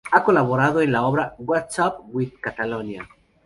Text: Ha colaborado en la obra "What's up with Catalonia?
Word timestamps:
Ha 0.13 0.23
colaborado 0.23 0.81
en 0.81 0.91
la 0.93 1.03
obra 1.03 1.35
"What's 1.37 1.77
up 1.77 2.05
with 2.11 2.31
Catalonia? 2.41 3.07